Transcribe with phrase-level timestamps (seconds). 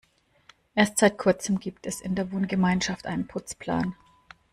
[0.73, 3.93] Erst seit kurzem gibt es in der Wohngemeinschaft einen Putzplan.